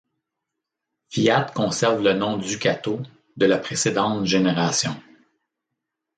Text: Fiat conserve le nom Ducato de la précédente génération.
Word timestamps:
Fiat 1.09 1.51
conserve 1.53 2.01
le 2.01 2.13
nom 2.13 2.39
Ducato 2.39 3.03
de 3.37 3.45
la 3.45 3.59
précédente 3.59 4.25
génération. 4.25 4.99